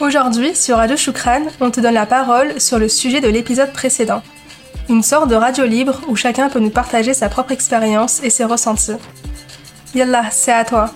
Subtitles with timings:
[0.00, 4.22] Aujourd'hui, sur Radio Choukran, on te donne la parole sur le sujet de l'épisode précédent.
[4.88, 8.44] Une sorte de radio libre où chacun peut nous partager sa propre expérience et ses
[8.44, 8.92] ressentis.
[9.96, 10.92] Yallah, c'est à toi.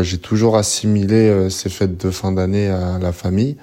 [0.00, 3.58] J'ai toujours assimilé euh, ces fêtes de fin d'année à la famille.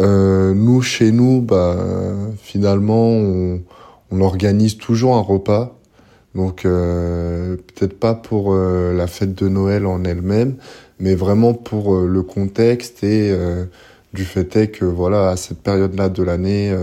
[0.00, 1.76] Euh, nous, chez nous, bah,
[2.42, 3.60] finalement, on,
[4.20, 5.78] organise toujours un repas.
[6.34, 10.56] Donc, euh, peut-être pas pour la fête de Noël en elle-même,
[11.00, 13.34] mais vraiment pour le contexte et
[14.12, 16.74] du fait que, voilà, à cette période-là de l'année,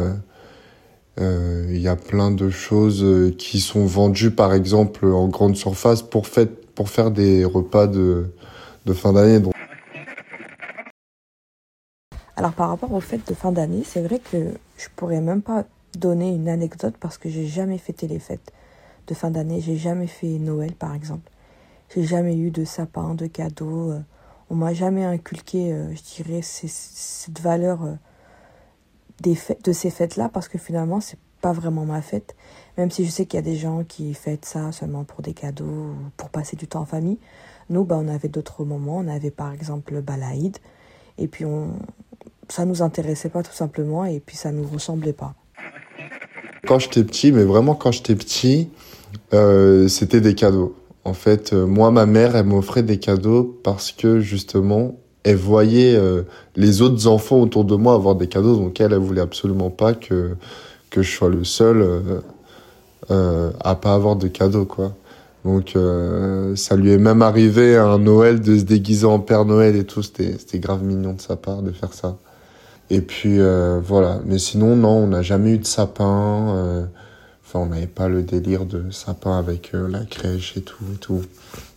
[1.20, 6.28] il y a plein de choses qui sont vendues, par exemple, en grande surface pour,
[6.76, 8.32] pour faire des repas de,
[8.86, 9.44] de fin d'année.
[12.36, 14.38] Alors par rapport aux fêtes de fin d'année, c'est vrai que
[14.78, 15.66] je pourrais même pas
[15.98, 18.52] donner une anecdote parce que j'ai jamais fêté les fêtes
[19.08, 19.60] de fin d'année.
[19.60, 21.32] J'ai jamais fait Noël par exemple.
[21.96, 23.92] J'ai jamais eu de sapin, de cadeaux.
[23.92, 24.00] Euh,
[24.50, 27.94] on m'a jamais inculqué, euh, je dirais, cette valeur euh,
[29.22, 32.36] des de ces fêtes-là parce que finalement c'est pas vraiment ma fête.
[32.78, 35.34] Même si je sais qu'il y a des gens qui fêtent ça seulement pour des
[35.34, 37.18] cadeaux ou pour passer du temps en famille.
[37.70, 38.98] Nous, bah, on avait d'autres moments.
[38.98, 40.58] On avait par exemple le balaïd.
[41.18, 41.70] Et puis, on...
[42.50, 44.06] ça nous intéressait pas tout simplement.
[44.06, 45.36] Et puis, ça nous ressemblait pas.
[46.66, 48.70] Quand j'étais petit, mais vraiment quand j'étais petit,
[49.32, 50.76] c'était des cadeaux.
[51.08, 55.96] En fait, euh, moi, ma mère, elle m'offrait des cadeaux parce que justement, elle voyait
[55.96, 56.24] euh,
[56.58, 58.58] les autres enfants autour de moi avoir des cadeaux.
[58.58, 60.36] Donc, elle, elle voulait absolument pas que,
[60.90, 61.82] que je sois le seul
[63.10, 64.94] euh, à pas avoir de cadeaux, quoi.
[65.46, 65.78] Donc
[66.56, 69.86] ça lui est même arrivé à un Noël de se déguiser en Père Noël et
[69.86, 70.04] tout.
[70.04, 72.18] C'était grave mignon de sa part de faire ça.
[72.90, 73.40] Et puis
[73.82, 74.20] voilà.
[74.26, 76.90] Mais sinon non, on n'a jamais eu de sapin.
[77.56, 80.98] Euh, enfin, on n'avait pas le délire de sapin avec la crèche et tout et
[80.98, 81.22] tout.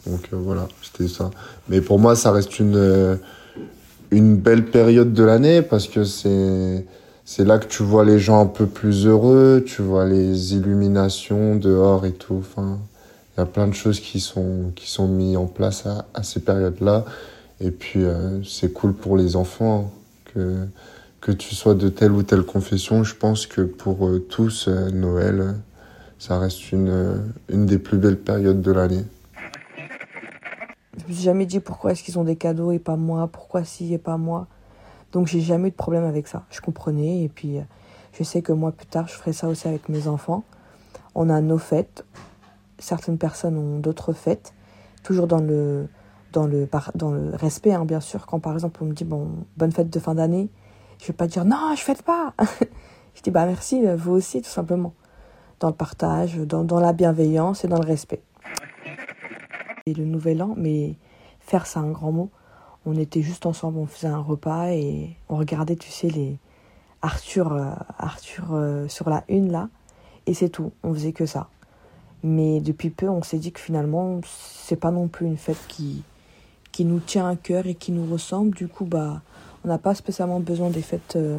[0.06, 1.30] Donc voilà, c'était ça.
[1.68, 3.18] Mais pour moi, ça reste une
[4.10, 6.84] une belle période de l'année parce que c'est
[7.24, 11.54] c'est là que tu vois les gens un peu plus heureux, tu vois les illuminations
[11.54, 12.38] dehors et tout.
[12.40, 12.80] Enfin,
[13.36, 16.40] il y a plein de choses qui sont, qui sont mises en place à, ces
[16.40, 17.04] périodes-là.
[17.60, 19.92] Et puis, euh, c'est cool pour les enfants
[20.24, 20.66] que,
[21.20, 23.04] que tu sois de telle ou telle confession.
[23.04, 25.54] Je pense que pour euh, tous, euh, Noël,
[26.18, 29.04] ça reste une, une des plus belles périodes de l'année.
[30.96, 33.64] Je me suis jamais dit pourquoi est-ce qu'ils ont des cadeaux et pas moi, pourquoi
[33.64, 34.46] si et pas moi.
[35.12, 36.44] Donc j'ai jamais eu de problème avec ça.
[36.50, 37.58] Je comprenais et puis
[38.12, 40.44] je sais que moi plus tard je ferai ça aussi avec mes enfants.
[41.14, 42.04] On a nos fêtes,
[42.78, 44.52] certaines personnes ont d'autres fêtes,
[45.02, 45.88] toujours dans le,
[46.32, 48.26] dans le, dans le respect, hein, bien sûr.
[48.26, 50.48] Quand par exemple on me dit bon, bonne fête de fin d'année,
[51.00, 52.34] je vais pas dire non, je fête pas.
[53.14, 54.94] je dis bah merci, vous aussi, tout simplement.
[55.58, 58.22] Dans le partage, dans, dans la bienveillance et dans le respect.
[59.86, 60.94] Et le nouvel an, mais
[61.40, 62.30] faire ça un grand mot.
[62.86, 66.38] On était juste ensemble, on faisait un repas et on regardait, tu sais, les
[67.02, 69.68] Arthur, euh, Arthur euh, sur la une là,
[70.26, 70.72] et c'est tout.
[70.82, 71.48] On faisait que ça.
[72.22, 76.02] Mais depuis peu, on s'est dit que finalement, c'est pas non plus une fête qui,
[76.72, 78.54] qui nous tient à cœur et qui nous ressemble.
[78.54, 79.22] Du coup, bah,
[79.64, 81.38] on n'a pas spécialement besoin des fêtes euh,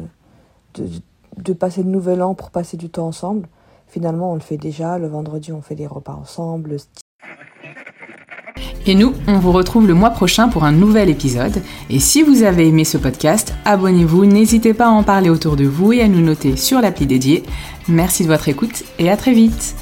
[0.74, 3.48] de, passer le nouvel an pour passer du temps ensemble.
[3.88, 4.98] Finalement, on le fait déjà.
[4.98, 6.76] Le vendredi, on fait des repas ensemble.
[8.86, 11.62] Et nous, on vous retrouve le mois prochain pour un nouvel épisode.
[11.88, 15.64] Et si vous avez aimé ce podcast, abonnez-vous, n'hésitez pas à en parler autour de
[15.64, 17.44] vous et à nous noter sur l'appli dédiée.
[17.88, 19.76] Merci de votre écoute et à très vite